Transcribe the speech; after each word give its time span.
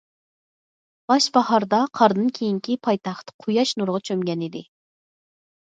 باش 1.11 1.27
باھاردا 1.35 1.81
قاردىن 1.99 2.31
كېيىنكى 2.39 2.79
پايتەخت 2.89 3.31
قۇياش 3.45 3.75
نۇرىغا 3.83 4.03
چۆمگەنىدى. 4.11 4.65